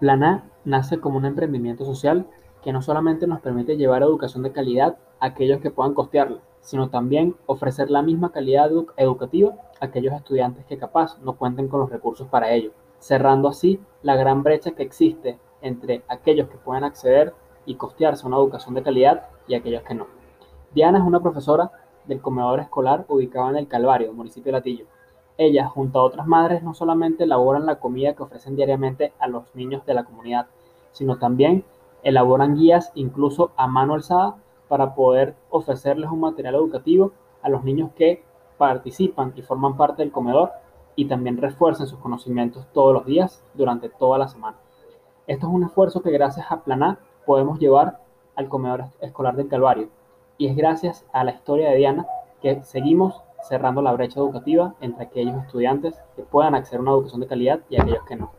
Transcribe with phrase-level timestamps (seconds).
[0.00, 2.26] Plan nace como un emprendimiento social
[2.62, 6.90] que no solamente nos permite llevar educación de calidad a aquellos que puedan costearla, sino
[6.90, 11.90] también ofrecer la misma calidad educativa a aquellos estudiantes que capaz no cuenten con los
[11.90, 17.34] recursos para ello, cerrando así la gran brecha que existe entre aquellos que pueden acceder
[17.66, 20.06] y costearse una educación de calidad y aquellos que no.
[20.72, 21.70] Diana es una profesora
[22.06, 24.86] del comedor escolar ubicado en el Calvario, municipio Latillo.
[25.38, 29.54] Ella, junto a otras madres, no solamente elaboran la comida que ofrecen diariamente a los
[29.54, 30.48] niños de la comunidad,
[30.90, 31.64] sino también
[32.02, 34.36] elaboran guías incluso a mano alzada
[34.66, 37.12] para poder ofrecerles un material educativo
[37.42, 38.22] a los niños que
[38.58, 40.50] participan y forman parte del comedor
[40.96, 44.56] y también refuerzan sus conocimientos todos los días durante toda la semana.
[45.28, 48.00] Esto es un esfuerzo que gracias a Planá podemos llevar
[48.34, 49.88] al comedor escolar del Calvario
[50.36, 52.06] y es gracias a la historia de Diana
[52.42, 57.22] que seguimos cerrando la brecha educativa entre aquellos estudiantes que puedan acceder a una educación
[57.22, 58.37] de calidad y aquellos que no.